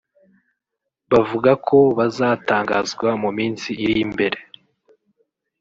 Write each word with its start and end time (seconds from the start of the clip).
bavuga 1.11 1.51
ko 1.67 1.77
bazatangazwa 1.97 3.09
mu 3.21 3.29
minsi 3.37 3.69
iri 3.83 3.95
imbere 4.05 4.37